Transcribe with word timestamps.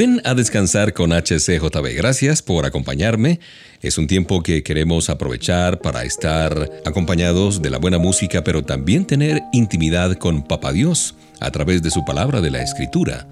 Ven 0.00 0.22
a 0.24 0.32
descansar 0.32 0.94
con 0.94 1.10
HCJB. 1.10 1.94
Gracias 1.94 2.40
por 2.40 2.64
acompañarme. 2.64 3.38
Es 3.82 3.98
un 3.98 4.06
tiempo 4.06 4.42
que 4.42 4.62
queremos 4.62 5.10
aprovechar 5.10 5.82
para 5.82 6.04
estar 6.04 6.70
acompañados 6.86 7.60
de 7.60 7.68
la 7.68 7.76
buena 7.76 7.98
música, 7.98 8.42
pero 8.42 8.64
también 8.64 9.04
tener 9.04 9.42
intimidad 9.52 10.16
con 10.16 10.42
Papa 10.42 10.72
Dios 10.72 11.16
a 11.38 11.50
través 11.50 11.82
de 11.82 11.90
su 11.90 12.02
palabra 12.06 12.40
de 12.40 12.50
la 12.50 12.62
Escritura. 12.62 13.28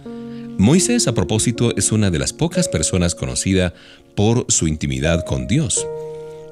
Moisés, 0.58 1.08
a 1.08 1.14
propósito, 1.14 1.74
es 1.74 1.91
una 1.91 2.11
de 2.11 2.19
las 2.19 2.34
pocas 2.34 2.69
personas 2.69 3.14
conocida 3.14 3.72
por 4.14 4.44
su 4.50 4.69
intimidad 4.69 5.24
con 5.24 5.46
Dios. 5.46 5.86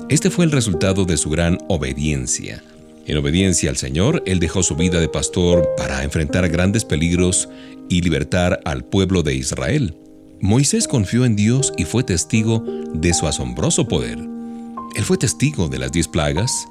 Este 0.09 0.31
fue 0.31 0.47
el 0.47 0.53
resultado 0.53 1.05
de 1.05 1.19
su 1.19 1.29
gran 1.29 1.59
obediencia. 1.69 2.65
En 3.05 3.19
obediencia 3.19 3.69
al 3.69 3.77
Señor, 3.77 4.23
él 4.25 4.41
dejó 4.41 4.63
su 4.63 4.77
vida 4.77 4.99
de 4.99 5.11
pastor 5.11 5.69
para 5.77 6.05
enfrentar 6.05 6.49
grandes 6.49 6.87
peligros 6.87 7.51
y 7.91 8.01
libertar 8.01 8.61
al 8.65 8.83
pueblo 8.83 9.23
de 9.23 9.35
Israel. 9.35 9.95
Moisés 10.41 10.87
confió 10.89 11.25
en 11.25 11.37
Dios 11.37 11.73
y 11.77 11.85
fue 11.85 12.05
testigo 12.05 12.63
de 12.95 13.15
su 13.15 13.27
asombroso 13.27 13.89
poder. 13.89 14.19
Él 14.19 15.05
fue 15.05 15.19
testigo 15.19 15.69
de 15.69 15.79
las 15.79 15.93
diez 15.93 16.09
plagas, 16.09 16.69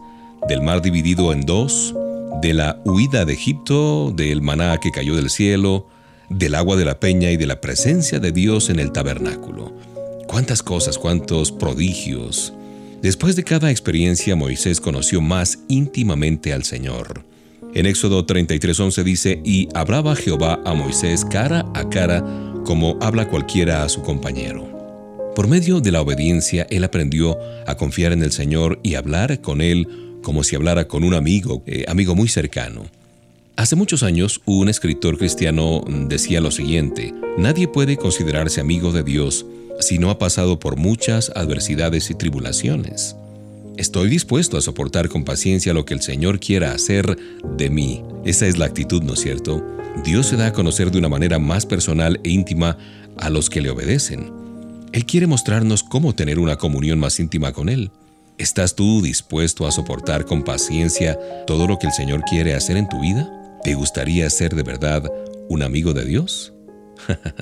del 0.47 0.61
mar 0.61 0.81
dividido 0.81 1.33
en 1.33 1.41
dos, 1.41 1.93
de 2.41 2.53
la 2.53 2.81
huida 2.85 3.25
de 3.25 3.33
Egipto, 3.33 4.11
del 4.15 4.41
maná 4.41 4.77
que 4.79 4.91
cayó 4.91 5.15
del 5.15 5.29
cielo, 5.29 5.87
del 6.29 6.55
agua 6.55 6.75
de 6.75 6.85
la 6.85 6.99
peña 6.99 7.31
y 7.31 7.37
de 7.37 7.47
la 7.47 7.61
presencia 7.61 8.19
de 8.19 8.31
Dios 8.31 8.69
en 8.69 8.79
el 8.79 8.91
tabernáculo. 8.91 9.73
Cuántas 10.27 10.63
cosas, 10.63 10.97
cuántos 10.97 11.51
prodigios, 11.51 12.53
Después 13.05 13.35
de 13.35 13.43
cada 13.43 13.69
experiencia, 13.69 14.35
Moisés 14.35 14.81
conoció 14.81 15.21
más 15.21 15.59
íntimamente 15.67 16.53
al 16.53 16.63
Señor. 16.63 17.23
En 17.75 17.85
Éxodo 17.85 18.25
33:11 18.25 19.03
dice, 19.03 19.41
y 19.45 19.69
hablaba 19.75 20.15
Jehová 20.15 20.59
a 20.65 20.73
Moisés 20.73 21.23
cara 21.23 21.67
a 21.75 21.87
cara, 21.89 22.25
como 22.65 22.97
habla 22.99 23.29
cualquiera 23.29 23.83
a 23.83 23.89
su 23.89 24.01
compañero. 24.01 24.67
Por 25.35 25.47
medio 25.47 25.79
de 25.79 25.91
la 25.91 26.01
obediencia, 26.01 26.67
él 26.69 26.83
aprendió 26.83 27.37
a 27.65 27.75
confiar 27.75 28.11
en 28.11 28.23
el 28.23 28.31
Señor 28.31 28.79
y 28.83 28.95
hablar 28.95 29.39
con 29.41 29.61
él 29.61 29.87
como 30.23 30.43
si 30.43 30.55
hablara 30.55 30.87
con 30.87 31.03
un 31.03 31.13
amigo, 31.13 31.61
eh, 31.67 31.85
amigo 31.87 32.15
muy 32.15 32.27
cercano. 32.27 32.85
Hace 33.55 33.75
muchos 33.75 34.03
años, 34.03 34.41
un 34.45 34.67
escritor 34.67 35.17
cristiano 35.17 35.83
decía 35.87 36.41
lo 36.41 36.51
siguiente, 36.51 37.13
nadie 37.37 37.67
puede 37.67 37.95
considerarse 37.95 38.59
amigo 38.59 38.91
de 38.91 39.03
Dios 39.03 39.45
si 39.79 39.99
no 39.99 40.09
ha 40.09 40.17
pasado 40.17 40.59
por 40.59 40.77
muchas 40.77 41.31
adversidades 41.35 42.09
y 42.09 42.15
tribulaciones. 42.15 43.15
Estoy 43.77 44.07
dispuesto 44.07 44.57
a 44.57 44.61
soportar 44.61 45.09
con 45.09 45.25
paciencia 45.25 45.73
lo 45.73 45.83
que 45.83 45.93
el 45.93 46.01
Señor 46.01 46.39
quiera 46.39 46.71
hacer 46.71 47.17
de 47.57 47.69
mí. 47.69 48.03
Esa 48.23 48.47
es 48.47 48.57
la 48.57 48.65
actitud, 48.65 49.03
¿no 49.03 49.13
es 49.13 49.19
cierto? 49.19 49.65
Dios 50.05 50.27
se 50.27 50.37
da 50.37 50.47
a 50.47 50.53
conocer 50.53 50.91
de 50.91 50.97
una 50.97 51.09
manera 51.09 51.39
más 51.39 51.65
personal 51.65 52.19
e 52.23 52.29
íntima 52.29 52.77
a 53.17 53.29
los 53.29 53.49
que 53.49 53.59
le 53.59 53.69
obedecen. 53.69 54.31
Él 54.93 55.05
quiere 55.05 55.27
mostrarnos 55.27 55.83
cómo 55.83 56.15
tener 56.15 56.39
una 56.39 56.55
comunión 56.55 56.99
más 56.99 57.19
íntima 57.19 57.51
con 57.51 57.67
Él. 57.67 57.91
¿Estás 58.37 58.75
tú 58.75 59.01
dispuesto 59.01 59.67
a 59.67 59.71
soportar 59.71 60.25
con 60.25 60.43
paciencia 60.43 61.19
todo 61.45 61.67
lo 61.67 61.77
que 61.77 61.87
el 61.87 61.93
Señor 61.93 62.21
quiere 62.29 62.55
hacer 62.55 62.77
en 62.77 62.87
tu 62.87 63.01
vida? 63.01 63.29
¿Te 63.61 63.75
gustaría 63.75 64.29
ser 64.29 64.55
de 64.55 64.63
verdad 64.63 65.11
un 65.49 65.63
amigo 65.63 65.93
de 65.93 66.05
Dios? 66.05 66.53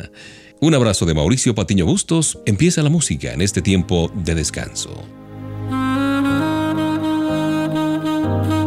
Un 0.59 0.73
abrazo 0.73 1.05
de 1.05 1.13
Mauricio 1.13 1.53
Patiño 1.53 1.85
Bustos. 1.85 2.39
Empieza 2.45 2.81
la 2.81 2.89
música 2.89 3.33
en 3.33 3.41
este 3.41 3.61
tiempo 3.61 4.09
de 4.15 4.33
descanso. 4.33 5.03
Thank 8.41 8.51
you. 8.51 8.62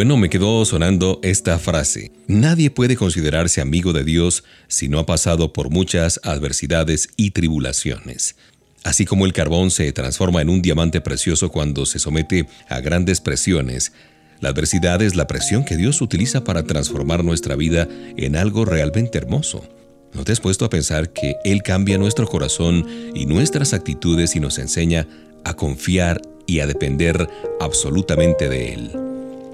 Bueno, 0.00 0.16
me 0.16 0.30
quedó 0.30 0.64
sonando 0.64 1.20
esta 1.22 1.58
frase. 1.58 2.10
Nadie 2.26 2.70
puede 2.70 2.96
considerarse 2.96 3.60
amigo 3.60 3.92
de 3.92 4.02
Dios 4.02 4.44
si 4.66 4.88
no 4.88 4.98
ha 4.98 5.04
pasado 5.04 5.52
por 5.52 5.68
muchas 5.68 6.20
adversidades 6.24 7.10
y 7.18 7.32
tribulaciones. 7.32 8.34
Así 8.82 9.04
como 9.04 9.26
el 9.26 9.34
carbón 9.34 9.70
se 9.70 9.92
transforma 9.92 10.40
en 10.40 10.48
un 10.48 10.62
diamante 10.62 11.02
precioso 11.02 11.50
cuando 11.50 11.84
se 11.84 11.98
somete 11.98 12.46
a 12.70 12.80
grandes 12.80 13.20
presiones, 13.20 13.92
la 14.40 14.48
adversidad 14.48 15.02
es 15.02 15.16
la 15.16 15.26
presión 15.26 15.66
que 15.66 15.76
Dios 15.76 16.00
utiliza 16.00 16.44
para 16.44 16.62
transformar 16.62 17.22
nuestra 17.22 17.54
vida 17.54 17.86
en 18.16 18.36
algo 18.36 18.64
realmente 18.64 19.18
hermoso. 19.18 19.68
¿No 20.14 20.24
te 20.24 20.32
has 20.32 20.40
puesto 20.40 20.64
a 20.64 20.70
pensar 20.70 21.12
que 21.12 21.36
Él 21.44 21.62
cambia 21.62 21.98
nuestro 21.98 22.26
corazón 22.26 22.86
y 23.14 23.26
nuestras 23.26 23.74
actitudes 23.74 24.34
y 24.34 24.40
nos 24.40 24.58
enseña 24.58 25.06
a 25.44 25.52
confiar 25.52 26.22
y 26.46 26.60
a 26.60 26.66
depender 26.66 27.28
absolutamente 27.60 28.48
de 28.48 28.72
Él? 28.72 29.09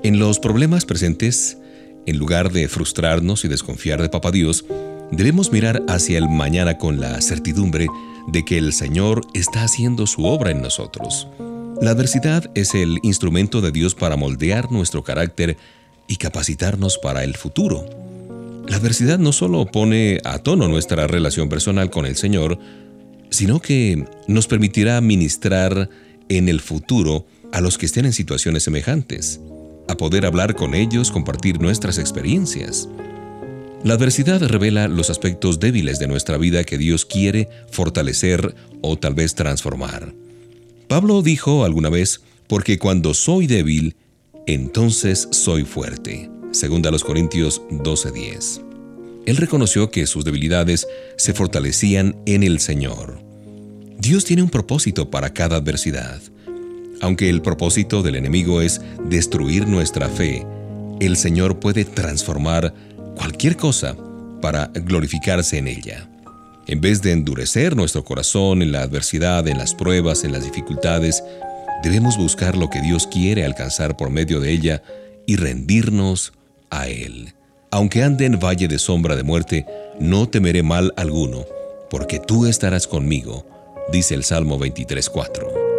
En 0.06 0.20
los 0.20 0.38
problemas 0.38 0.84
presentes, 0.84 1.58
en 2.06 2.16
lugar 2.16 2.52
de 2.52 2.68
frustrarnos 2.68 3.44
y 3.44 3.48
desconfiar 3.48 4.00
de 4.00 4.08
Papá 4.08 4.30
Dios, 4.30 4.64
debemos 5.10 5.50
mirar 5.50 5.82
hacia 5.88 6.16
el 6.16 6.28
mañana 6.28 6.78
con 6.78 7.00
la 7.00 7.20
certidumbre 7.20 7.88
de 8.28 8.44
que 8.44 8.56
el 8.56 8.72
Señor 8.72 9.22
está 9.34 9.64
haciendo 9.64 10.06
su 10.06 10.24
obra 10.24 10.52
en 10.52 10.62
nosotros. 10.62 11.26
La 11.82 11.90
adversidad 11.90 12.52
es 12.54 12.76
el 12.76 13.00
instrumento 13.02 13.60
de 13.60 13.72
Dios 13.72 13.96
para 13.96 14.14
moldear 14.14 14.70
nuestro 14.70 15.02
carácter 15.02 15.56
y 16.06 16.18
capacitarnos 16.18 16.98
para 16.98 17.24
el 17.24 17.34
futuro. 17.34 17.84
La 18.68 18.76
adversidad 18.76 19.18
no 19.18 19.32
solo 19.32 19.66
pone 19.66 20.20
a 20.22 20.38
tono 20.38 20.68
nuestra 20.68 21.08
relación 21.08 21.48
personal 21.48 21.90
con 21.90 22.06
el 22.06 22.14
Señor, 22.14 22.60
sino 23.30 23.58
que 23.58 24.04
nos 24.28 24.46
permitirá 24.46 25.00
ministrar 25.00 25.90
en 26.28 26.48
el 26.48 26.60
futuro 26.60 27.26
a 27.50 27.60
los 27.60 27.76
que 27.76 27.86
estén 27.86 28.04
en 28.04 28.12
situaciones 28.12 28.62
semejantes, 28.62 29.40
a 29.88 29.96
poder 29.96 30.26
hablar 30.26 30.54
con 30.54 30.74
ellos, 30.74 31.10
compartir 31.10 31.60
nuestras 31.60 31.98
experiencias. 31.98 32.88
La 33.84 33.94
adversidad 33.94 34.42
revela 34.42 34.88
los 34.88 35.10
aspectos 35.10 35.60
débiles 35.60 35.98
de 35.98 36.08
nuestra 36.08 36.38
vida 36.38 36.64
que 36.64 36.78
Dios 36.78 37.04
quiere 37.04 37.48
fortalecer 37.70 38.54
o 38.82 38.96
tal 38.96 39.14
vez 39.14 39.34
transformar. 39.34 40.12
Pablo 40.88 41.22
dijo 41.22 41.64
alguna 41.64 41.88
vez, 41.88 42.22
porque 42.48 42.78
cuando 42.78 43.14
soy 43.14 43.46
débil, 43.46 43.96
entonces 44.46 45.28
soy 45.30 45.64
fuerte. 45.64 46.30
Segunda 46.52 46.90
los 46.90 47.04
Corintios 47.04 47.62
12:10. 47.70 48.62
Él 49.26 49.36
reconoció 49.36 49.90
que 49.90 50.06
sus 50.06 50.24
debilidades 50.24 50.86
se 51.16 51.34
fortalecían 51.34 52.16
en 52.26 52.44
el 52.44 52.60
Señor. 52.60 53.20
Dios 53.98 54.24
tiene 54.24 54.42
un 54.42 54.50
propósito 54.50 55.10
para 55.10 55.32
cada 55.32 55.56
adversidad. 55.56 56.20
Aunque 57.00 57.28
el 57.28 57.42
propósito 57.42 58.02
del 58.02 58.16
enemigo 58.16 58.60
es 58.60 58.80
destruir 59.08 59.66
nuestra 59.66 60.08
fe, 60.08 60.46
el 61.00 61.16
Señor 61.16 61.60
puede 61.60 61.84
transformar 61.84 62.72
cualquier 63.16 63.56
cosa 63.56 63.96
para 64.40 64.70
glorificarse 64.74 65.58
en 65.58 65.68
ella. 65.68 66.08
En 66.66 66.80
vez 66.80 67.02
de 67.02 67.12
endurecer 67.12 67.76
nuestro 67.76 68.04
corazón 68.04 68.62
en 68.62 68.72
la 68.72 68.82
adversidad, 68.82 69.46
en 69.46 69.58
las 69.58 69.74
pruebas, 69.74 70.24
en 70.24 70.32
las 70.32 70.44
dificultades, 70.44 71.22
debemos 71.82 72.16
buscar 72.16 72.56
lo 72.56 72.70
que 72.70 72.80
Dios 72.80 73.06
quiere 73.06 73.44
alcanzar 73.44 73.96
por 73.96 74.10
medio 74.10 74.40
de 74.40 74.50
ella 74.50 74.82
y 75.26 75.36
rendirnos 75.36 76.32
a 76.70 76.88
Él. 76.88 77.34
Aunque 77.70 78.02
ande 78.02 78.26
en 78.26 78.38
valle 78.38 78.68
de 78.68 78.78
sombra 78.78 79.16
de 79.16 79.22
muerte, 79.22 79.66
no 80.00 80.28
temeré 80.28 80.62
mal 80.62 80.92
alguno, 80.96 81.44
porque 81.90 82.18
tú 82.18 82.46
estarás 82.46 82.86
conmigo, 82.86 83.46
dice 83.92 84.14
el 84.14 84.24
Salmo 84.24 84.58
23.4. 84.58 85.75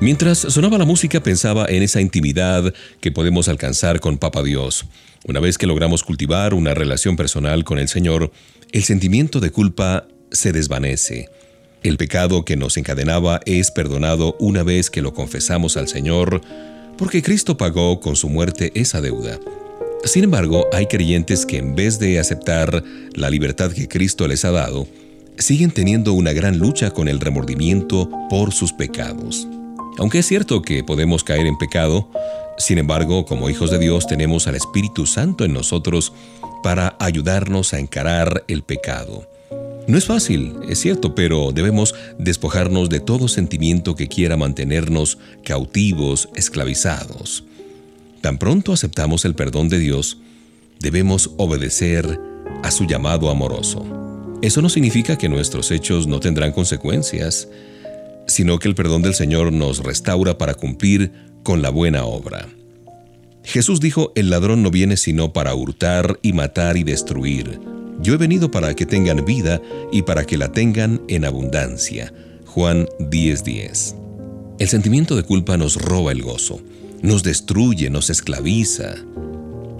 Mientras 0.00 0.38
sonaba 0.38 0.78
la 0.78 0.86
música 0.86 1.22
pensaba 1.22 1.66
en 1.68 1.82
esa 1.82 2.00
intimidad 2.00 2.72
que 3.02 3.12
podemos 3.12 3.48
alcanzar 3.48 4.00
con 4.00 4.16
Papa 4.16 4.42
Dios. 4.42 4.86
Una 5.28 5.40
vez 5.40 5.58
que 5.58 5.66
logramos 5.66 6.04
cultivar 6.04 6.54
una 6.54 6.72
relación 6.72 7.16
personal 7.16 7.64
con 7.64 7.78
el 7.78 7.86
Señor, 7.86 8.32
el 8.72 8.82
sentimiento 8.82 9.40
de 9.40 9.50
culpa 9.50 10.08
se 10.30 10.52
desvanece. 10.52 11.28
El 11.82 11.98
pecado 11.98 12.46
que 12.46 12.56
nos 12.56 12.78
encadenaba 12.78 13.40
es 13.44 13.70
perdonado 13.70 14.36
una 14.40 14.62
vez 14.62 14.88
que 14.88 15.02
lo 15.02 15.12
confesamos 15.12 15.76
al 15.76 15.86
Señor, 15.86 16.40
porque 16.96 17.22
Cristo 17.22 17.58
pagó 17.58 18.00
con 18.00 18.16
su 18.16 18.30
muerte 18.30 18.72
esa 18.74 19.02
deuda. 19.02 19.38
Sin 20.06 20.24
embargo, 20.24 20.66
hay 20.72 20.86
creyentes 20.86 21.44
que 21.44 21.58
en 21.58 21.74
vez 21.74 21.98
de 21.98 22.18
aceptar 22.18 22.82
la 23.12 23.28
libertad 23.28 23.70
que 23.70 23.86
Cristo 23.86 24.26
les 24.26 24.46
ha 24.46 24.50
dado, 24.50 24.88
siguen 25.36 25.72
teniendo 25.72 26.14
una 26.14 26.32
gran 26.32 26.58
lucha 26.58 26.90
con 26.90 27.06
el 27.06 27.20
remordimiento 27.20 28.08
por 28.30 28.54
sus 28.54 28.72
pecados. 28.72 29.46
Aunque 30.00 30.20
es 30.20 30.26
cierto 30.26 30.62
que 30.62 30.82
podemos 30.82 31.24
caer 31.24 31.46
en 31.46 31.58
pecado, 31.58 32.08
sin 32.56 32.78
embargo, 32.78 33.26
como 33.26 33.50
hijos 33.50 33.70
de 33.70 33.78
Dios 33.78 34.06
tenemos 34.06 34.46
al 34.46 34.54
Espíritu 34.54 35.04
Santo 35.04 35.44
en 35.44 35.52
nosotros 35.52 36.14
para 36.62 36.96
ayudarnos 36.98 37.74
a 37.74 37.80
encarar 37.80 38.42
el 38.48 38.62
pecado. 38.62 39.28
No 39.86 39.98
es 39.98 40.06
fácil, 40.06 40.54
es 40.70 40.80
cierto, 40.80 41.14
pero 41.14 41.52
debemos 41.52 41.94
despojarnos 42.18 42.88
de 42.88 43.00
todo 43.00 43.28
sentimiento 43.28 43.94
que 43.94 44.08
quiera 44.08 44.38
mantenernos 44.38 45.18
cautivos, 45.44 46.30
esclavizados. 46.34 47.44
Tan 48.22 48.38
pronto 48.38 48.72
aceptamos 48.72 49.26
el 49.26 49.34
perdón 49.34 49.68
de 49.68 49.80
Dios, 49.80 50.16
debemos 50.78 51.30
obedecer 51.36 52.18
a 52.62 52.70
su 52.70 52.86
llamado 52.86 53.28
amoroso. 53.28 53.84
Eso 54.40 54.62
no 54.62 54.70
significa 54.70 55.18
que 55.18 55.28
nuestros 55.28 55.70
hechos 55.70 56.06
no 56.06 56.20
tendrán 56.20 56.52
consecuencias 56.52 57.48
sino 58.26 58.58
que 58.58 58.68
el 58.68 58.74
perdón 58.74 59.02
del 59.02 59.14
Señor 59.14 59.52
nos 59.52 59.82
restaura 59.82 60.38
para 60.38 60.54
cumplir 60.54 61.12
con 61.42 61.62
la 61.62 61.70
buena 61.70 62.04
obra. 62.04 62.48
Jesús 63.42 63.80
dijo, 63.80 64.12
el 64.14 64.30
ladrón 64.30 64.62
no 64.62 64.70
viene 64.70 64.96
sino 64.96 65.32
para 65.32 65.54
hurtar 65.54 66.18
y 66.22 66.32
matar 66.32 66.76
y 66.76 66.84
destruir. 66.84 67.58
Yo 68.00 68.14
he 68.14 68.16
venido 68.16 68.50
para 68.50 68.74
que 68.74 68.86
tengan 68.86 69.24
vida 69.24 69.60
y 69.92 70.02
para 70.02 70.24
que 70.24 70.38
la 70.38 70.52
tengan 70.52 71.02
en 71.08 71.24
abundancia. 71.24 72.12
Juan 72.46 72.86
10:10. 72.98 73.94
El 74.58 74.68
sentimiento 74.68 75.16
de 75.16 75.22
culpa 75.22 75.56
nos 75.56 75.76
roba 75.76 76.12
el 76.12 76.22
gozo, 76.22 76.60
nos 77.02 77.22
destruye, 77.22 77.90
nos 77.90 78.10
esclaviza. 78.10 78.94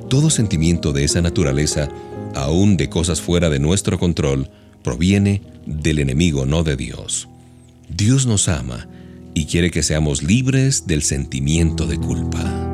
Todo 0.09 0.31
sentimiento 0.31 0.93
de 0.93 1.05
esa 1.05 1.23
naturaleza, 1.23 1.89
aun 2.35 2.77
de 2.77 2.89
cosas 2.89 3.21
fuera 3.21 3.49
de 3.49 3.59
nuestro 3.59 3.99
control, 3.99 4.51
proviene 4.83 5.43
del 5.67 5.99
enemigo, 5.99 6.47
no 6.47 6.63
de 6.63 6.77
Dios. 6.77 7.29
Dios 8.01 8.25
nos 8.25 8.49
ama 8.49 8.89
y 9.35 9.45
quiere 9.45 9.71
que 9.71 9.83
seamos 9.83 10.23
libres 10.23 10.87
del 10.87 11.03
sentimiento 11.03 11.87
de 11.87 11.99
culpa. 11.99 12.70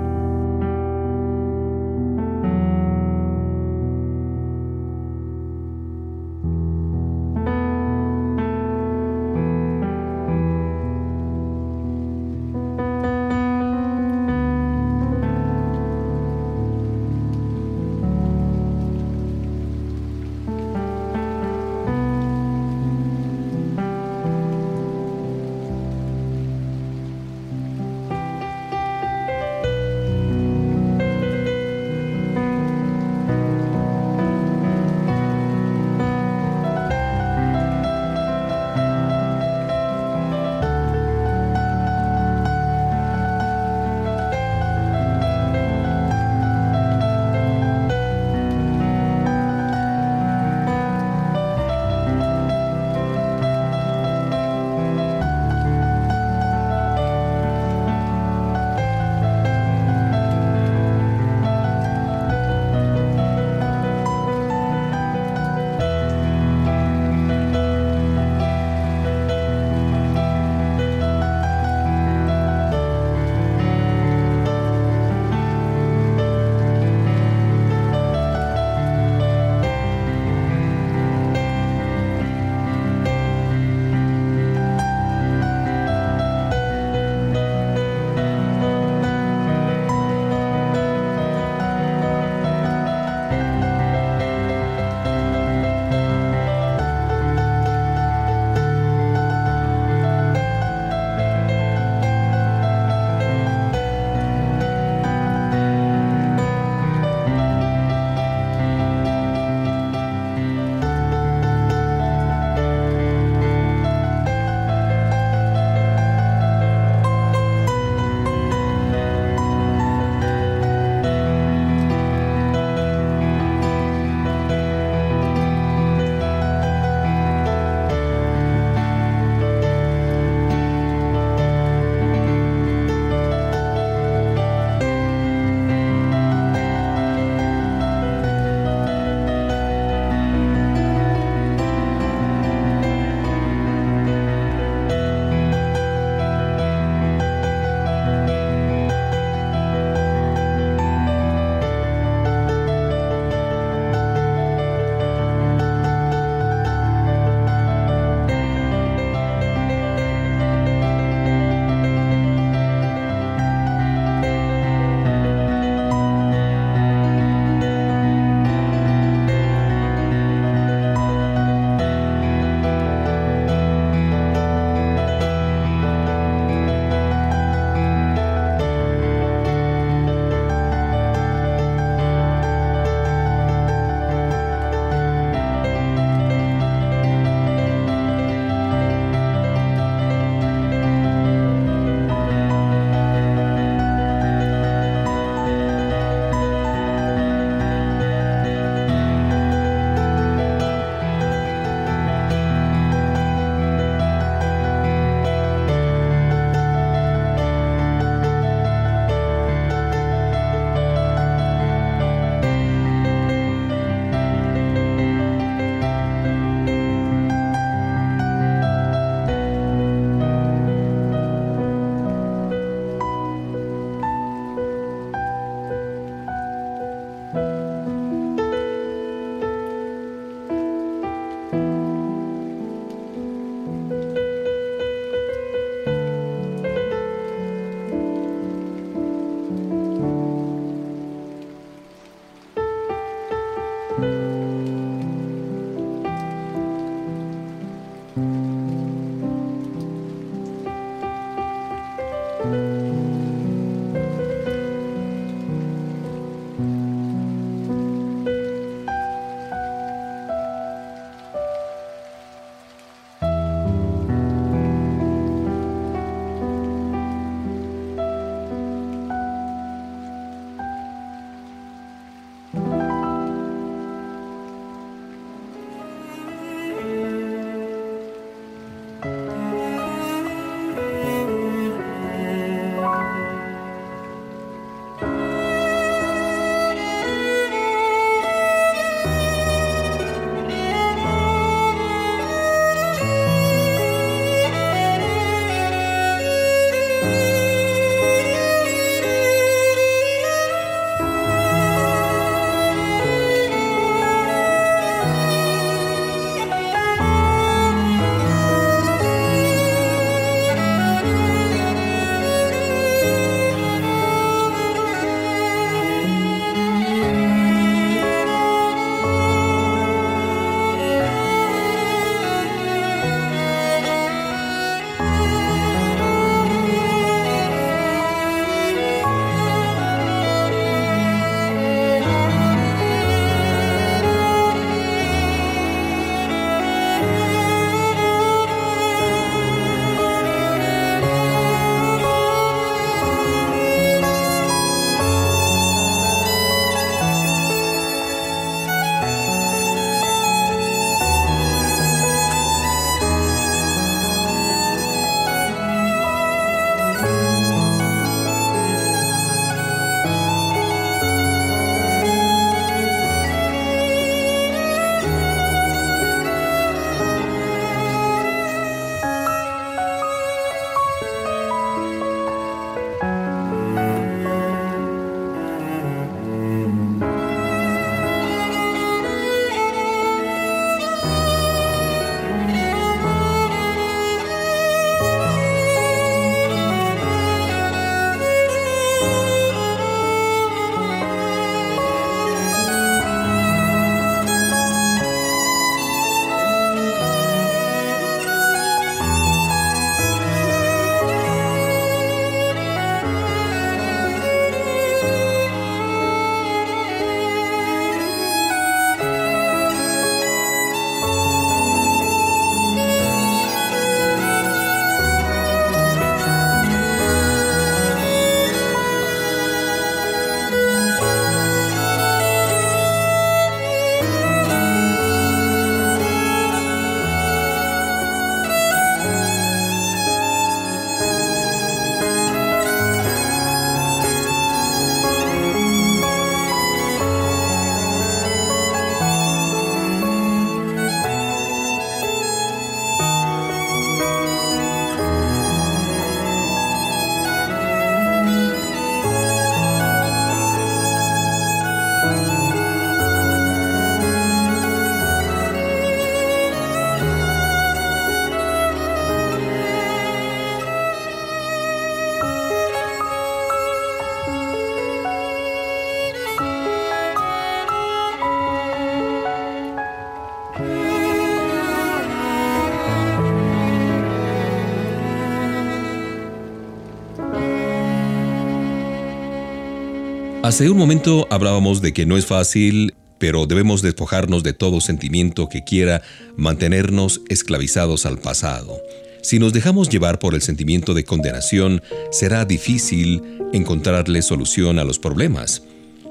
Hace 480.46 480.70
un 480.70 480.76
momento 480.78 481.26
hablábamos 481.28 481.82
de 481.82 481.92
que 481.92 482.06
no 482.06 482.16
es 482.16 482.24
fácil, 482.24 482.94
pero 483.18 483.46
debemos 483.46 483.82
despojarnos 483.82 484.44
de 484.44 484.52
todo 484.52 484.80
sentimiento 484.80 485.48
que 485.48 485.64
quiera 485.64 486.02
mantenernos 486.36 487.20
esclavizados 487.28 488.06
al 488.06 488.18
pasado. 488.18 488.80
Si 489.22 489.40
nos 489.40 489.52
dejamos 489.52 489.88
llevar 489.88 490.20
por 490.20 490.36
el 490.36 490.42
sentimiento 490.42 490.94
de 490.94 491.02
condenación, 491.02 491.82
será 492.12 492.44
difícil 492.44 493.24
encontrarle 493.52 494.22
solución 494.22 494.78
a 494.78 494.84
los 494.84 495.00
problemas. 495.00 495.64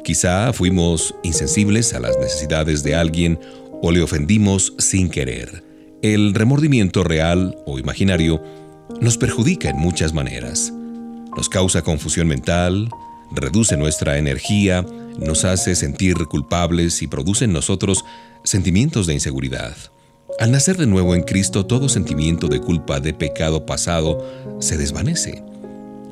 Quizá 0.04 0.52
fuimos 0.52 1.16
insensibles 1.24 1.94
a 1.94 2.02
las 2.02 2.18
necesidades 2.20 2.84
de 2.84 2.94
alguien 2.94 3.40
o 3.82 3.90
le 3.94 4.02
ofendimos 4.02 4.74
sin 4.80 5.10
querer. 5.10 5.64
El 6.02 6.34
remordimiento 6.34 7.06
real 7.06 7.56
o 7.66 7.80
imaginario 7.80 8.44
nos 9.00 9.18
perjudica 9.18 9.70
en 9.70 9.78
muchas 9.78 10.12
maneras. 10.12 10.74
Nos 11.38 11.48
causa 11.48 11.84
confusión 11.84 12.28
mental, 12.28 12.90
reduce 13.32 13.78
nuestra 13.78 14.18
energía, 14.18 14.86
nos 15.20 15.46
hace 15.46 15.76
sentir 15.76 16.16
culpables 16.26 17.02
y 17.02 17.08
produce 17.08 17.46
en 17.46 17.54
nosotros 17.54 18.04
sentimientos 18.44 19.08
de 19.08 19.14
inseguridad. 19.14 19.76
Al 20.40 20.52
nacer 20.52 20.78
de 20.78 20.88
nuevo 20.88 21.16
en 21.16 21.24
Cristo, 21.24 21.66
todo 21.66 21.88
sentimiento 21.88 22.48
de 22.48 22.60
culpa 22.60 23.00
de 23.00 23.14
pecado 23.14 23.66
pasado 23.66 24.26
se 24.60 24.78
desvanece. 24.78 25.44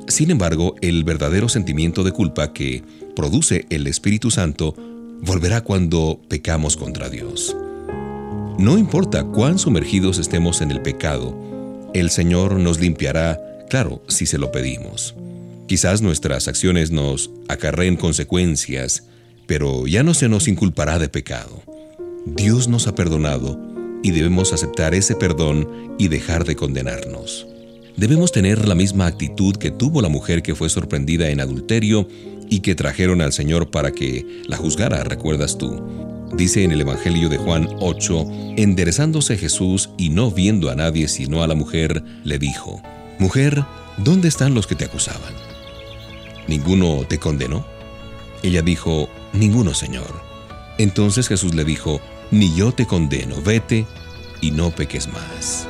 Sin 0.08 0.30
embargo, 0.30 0.74
el 0.80 1.04
verdadero 1.04 1.48
sentimiento 1.48 2.04
de 2.04 2.12
culpa 2.12 2.52
que 2.52 2.82
produce 3.14 3.66
el 3.70 3.86
Espíritu 3.86 4.30
Santo 4.30 4.74
volverá 5.20 5.62
cuando 5.62 6.20
pecamos 6.28 6.76
contra 6.76 7.08
Dios. 7.08 7.56
No 8.58 8.78
importa 8.78 9.24
cuán 9.24 9.58
sumergidos 9.58 10.18
estemos 10.18 10.60
en 10.60 10.70
el 10.70 10.80
pecado, 10.80 11.36
el 11.92 12.10
Señor 12.10 12.54
nos 12.54 12.80
limpiará, 12.80 13.40
claro, 13.68 14.02
si 14.08 14.26
se 14.26 14.38
lo 14.38 14.52
pedimos. 14.52 15.14
Quizás 15.66 16.02
nuestras 16.02 16.46
acciones 16.46 16.90
nos 16.90 17.30
acarreen 17.48 17.96
consecuencias, 17.96 19.04
pero 19.46 19.86
ya 19.86 20.02
no 20.02 20.12
se 20.12 20.28
nos 20.28 20.46
inculpará 20.46 20.98
de 20.98 21.08
pecado. 21.08 21.62
Dios 22.26 22.68
nos 22.68 22.86
ha 22.86 22.94
perdonado 22.94 23.58
y 24.02 24.10
debemos 24.10 24.52
aceptar 24.52 24.94
ese 24.94 25.14
perdón 25.14 25.94
y 25.98 26.08
dejar 26.08 26.44
de 26.44 26.56
condenarnos. 26.56 27.46
Debemos 27.96 28.32
tener 28.32 28.68
la 28.68 28.74
misma 28.74 29.06
actitud 29.06 29.56
que 29.56 29.70
tuvo 29.70 30.02
la 30.02 30.08
mujer 30.08 30.42
que 30.42 30.54
fue 30.54 30.68
sorprendida 30.68 31.30
en 31.30 31.40
adulterio 31.40 32.08
y 32.50 32.60
que 32.60 32.74
trajeron 32.74 33.22
al 33.22 33.32
Señor 33.32 33.70
para 33.70 33.92
que 33.92 34.42
la 34.46 34.56
juzgara, 34.56 35.02
recuerdas 35.04 35.56
tú. 35.56 35.80
Dice 36.36 36.64
en 36.64 36.72
el 36.72 36.80
Evangelio 36.80 37.28
de 37.28 37.38
Juan 37.38 37.68
8, 37.78 38.26
enderezándose 38.56 39.38
Jesús 39.38 39.90
y 39.96 40.10
no 40.10 40.30
viendo 40.30 40.70
a 40.70 40.74
nadie 40.74 41.08
sino 41.08 41.42
a 41.42 41.46
la 41.46 41.54
mujer, 41.54 42.02
le 42.24 42.38
dijo, 42.38 42.82
Mujer, 43.18 43.64
¿dónde 43.96 44.28
están 44.28 44.54
los 44.54 44.66
que 44.66 44.74
te 44.74 44.84
acusaban? 44.84 45.43
¿Ninguno 46.48 47.04
te 47.08 47.18
condenó? 47.18 47.64
Ella 48.42 48.62
dijo, 48.62 49.08
Ninguno, 49.32 49.74
Señor. 49.74 50.22
Entonces 50.78 51.28
Jesús 51.28 51.54
le 51.54 51.64
dijo, 51.64 52.00
Ni 52.30 52.54
yo 52.54 52.72
te 52.72 52.86
condeno, 52.86 53.40
vete 53.42 53.86
y 54.40 54.50
no 54.50 54.70
peques 54.70 55.08
más. 55.08 55.66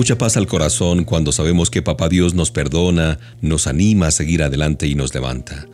Mucha 0.00 0.16
paz 0.16 0.38
al 0.38 0.46
corazón 0.46 1.04
cuando 1.04 1.30
sabemos 1.30 1.68
que 1.68 1.82
Papá 1.82 2.08
Dios 2.08 2.32
nos 2.32 2.50
perdona, 2.50 3.18
nos 3.42 3.66
anima 3.66 4.06
a 4.06 4.10
seguir 4.10 4.42
adelante 4.42 4.86
y 4.86 4.94
nos 4.94 5.12
levanta. 5.12 5.66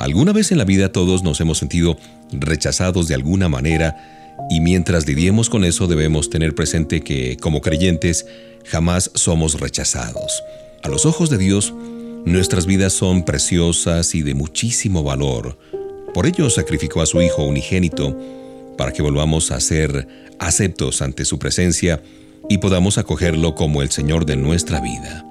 Alguna 0.00 0.32
vez 0.32 0.50
en 0.50 0.58
la 0.58 0.64
vida 0.64 0.90
todos 0.90 1.22
nos 1.22 1.40
hemos 1.40 1.58
sentido 1.58 1.96
rechazados 2.32 3.06
de 3.06 3.14
alguna 3.14 3.48
manera 3.48 4.36
y 4.50 4.58
mientras 4.60 5.06
lidiemos 5.06 5.48
con 5.48 5.62
eso 5.62 5.86
debemos 5.86 6.28
tener 6.28 6.56
presente 6.56 7.02
que, 7.02 7.36
como 7.36 7.60
creyentes, 7.60 8.26
jamás 8.64 9.12
somos 9.14 9.60
rechazados. 9.60 10.42
A 10.82 10.88
los 10.88 11.06
ojos 11.06 11.30
de 11.30 11.38
Dios, 11.38 11.72
nuestras 12.24 12.66
vidas 12.66 12.94
son 12.94 13.24
preciosas 13.24 14.12
y 14.16 14.22
de 14.22 14.34
muchísimo 14.34 15.04
valor. 15.04 15.56
Por 16.14 16.26
ello 16.26 16.50
sacrificó 16.50 17.00
a 17.00 17.06
su 17.06 17.22
Hijo 17.22 17.44
unigénito 17.44 18.18
para 18.76 18.92
que 18.92 19.02
volvamos 19.02 19.52
a 19.52 19.60
ser 19.60 20.08
aceptos 20.40 21.00
ante 21.00 21.24
su 21.24 21.38
presencia 21.38 22.02
y 22.48 22.58
podamos 22.58 22.98
acogerlo 22.98 23.54
como 23.54 23.82
el 23.82 23.90
Señor 23.90 24.26
de 24.26 24.36
nuestra 24.36 24.80
vida. 24.80 25.24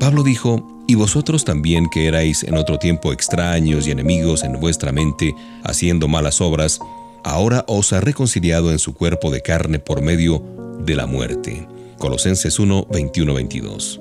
Pablo 0.00 0.22
dijo, 0.22 0.82
y 0.86 0.96
vosotros 0.96 1.44
también 1.44 1.88
que 1.88 2.06
erais 2.06 2.42
en 2.42 2.56
otro 2.56 2.78
tiempo 2.78 3.12
extraños 3.12 3.86
y 3.86 3.90
enemigos 3.90 4.42
en 4.42 4.60
vuestra 4.60 4.92
mente, 4.92 5.34
haciendo 5.62 6.08
malas 6.08 6.40
obras, 6.40 6.78
ahora 7.22 7.64
os 7.68 7.92
ha 7.92 8.00
reconciliado 8.00 8.70
en 8.70 8.78
su 8.78 8.94
cuerpo 8.94 9.30
de 9.30 9.40
carne 9.40 9.78
por 9.78 10.02
medio 10.02 10.42
de 10.84 10.94
la 10.94 11.06
muerte. 11.06 11.66
Colosenses 11.98 12.58
1, 12.58 12.88
21, 12.92 13.34
22. 13.34 14.00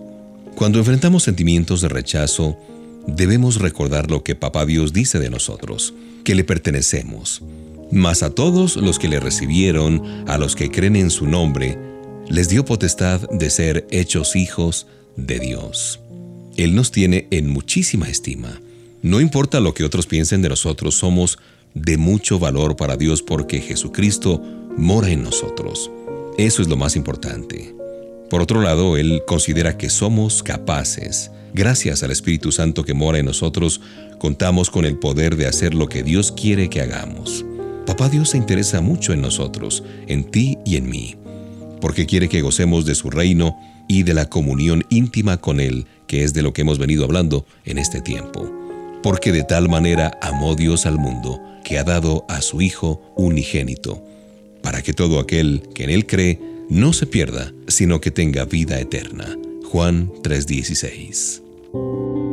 Cuando 0.55 0.79
enfrentamos 0.79 1.23
sentimientos 1.23 1.81
de 1.81 1.89
rechazo, 1.89 2.57
debemos 3.07 3.59
recordar 3.59 4.11
lo 4.11 4.23
que 4.23 4.35
Papá 4.35 4.65
Dios 4.65 4.93
dice 4.93 5.19
de 5.19 5.29
nosotros, 5.29 5.93
que 6.23 6.35
le 6.35 6.43
pertenecemos. 6.43 7.41
Mas 7.91 8.23
a 8.23 8.29
todos 8.31 8.75
los 8.75 8.99
que 8.99 9.07
le 9.07 9.19
recibieron, 9.19 10.03
a 10.27 10.37
los 10.37 10.55
que 10.55 10.69
creen 10.69 10.95
en 10.95 11.11
su 11.11 11.27
nombre, 11.27 11.77
les 12.29 12.49
dio 12.49 12.65
potestad 12.65 13.21
de 13.29 13.49
ser 13.49 13.87
hechos 13.91 14.35
hijos 14.35 14.87
de 15.15 15.39
Dios. 15.39 15.99
Él 16.57 16.75
nos 16.75 16.91
tiene 16.91 17.27
en 17.31 17.49
muchísima 17.49 18.07
estima. 18.07 18.61
No 19.01 19.19
importa 19.19 19.59
lo 19.59 19.73
que 19.73 19.83
otros 19.83 20.07
piensen 20.07 20.41
de 20.41 20.49
nosotros, 20.49 20.95
somos 20.95 21.39
de 21.73 21.97
mucho 21.97 22.39
valor 22.39 22.75
para 22.75 22.95
Dios 22.95 23.21
porque 23.21 23.59
Jesucristo 23.59 24.41
mora 24.77 25.09
en 25.09 25.23
nosotros. 25.23 25.91
Eso 26.37 26.61
es 26.61 26.67
lo 26.67 26.77
más 26.77 26.95
importante. 26.95 27.75
Por 28.29 28.41
otro 28.41 28.61
lado, 28.61 28.97
Él 28.97 29.23
considera 29.27 29.77
que 29.77 29.89
somos 29.89 30.41
capaces. 30.41 31.31
Gracias 31.53 32.01
al 32.01 32.11
Espíritu 32.11 32.51
Santo 32.51 32.83
que 32.83 32.93
mora 32.93 33.19
en 33.19 33.25
nosotros, 33.25 33.81
contamos 34.17 34.69
con 34.69 34.85
el 34.85 34.97
poder 34.97 35.35
de 35.35 35.47
hacer 35.47 35.73
lo 35.73 35.87
que 35.87 36.01
Dios 36.01 36.31
quiere 36.31 36.69
que 36.69 36.81
hagamos. 36.81 37.45
Papá 37.85 38.09
Dios 38.09 38.29
se 38.29 38.37
interesa 38.37 38.81
mucho 38.81 39.13
en 39.13 39.21
nosotros, 39.21 39.83
en 40.07 40.23
ti 40.23 40.57
y 40.65 40.77
en 40.77 40.89
mí 40.89 41.17
porque 41.83 42.05
quiere 42.05 42.29
que 42.29 42.39
gocemos 42.39 42.85
de 42.85 42.95
su 42.95 43.09
reino 43.09 43.59
y 43.89 44.03
de 44.03 44.13
la 44.13 44.29
comunión 44.29 44.85
íntima 44.89 45.35
con 45.35 45.59
Él, 45.59 45.85
que 46.07 46.23
es 46.23 46.33
de 46.33 46.41
lo 46.41 46.53
que 46.53 46.61
hemos 46.61 46.79
venido 46.79 47.03
hablando 47.03 47.45
en 47.65 47.77
este 47.77 47.99
tiempo. 47.99 48.49
Porque 49.03 49.33
de 49.33 49.43
tal 49.43 49.67
manera 49.67 50.17
amó 50.21 50.55
Dios 50.55 50.85
al 50.85 50.97
mundo, 50.97 51.41
que 51.65 51.77
ha 51.77 51.83
dado 51.83 52.25
a 52.29 52.41
su 52.41 52.61
Hijo 52.61 53.01
unigénito, 53.17 54.01
para 54.61 54.81
que 54.81 54.93
todo 54.93 55.19
aquel 55.19 55.67
que 55.75 55.83
en 55.83 55.89
Él 55.89 56.05
cree 56.05 56.39
no 56.69 56.93
se 56.93 57.05
pierda, 57.05 57.51
sino 57.67 57.99
que 57.99 58.11
tenga 58.11 58.45
vida 58.45 58.79
eterna. 58.79 59.37
Juan 59.65 60.09
3:16 60.23 62.32